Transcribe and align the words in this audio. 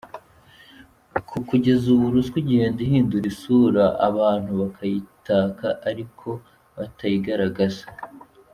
Ko 1.29 1.37
kugeza 1.49 1.85
ubu 1.93 2.05
Ruswa 2.13 2.37
igenda 2.43 2.79
ihindura 2.87 3.25
isura; 3.33 3.83
abantu 4.07 4.51
bakayitaka 4.61 5.67
ariko 5.89 6.29
batayigaragaza. 6.75 7.85